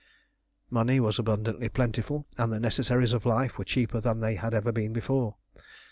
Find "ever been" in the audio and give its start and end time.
4.51-4.93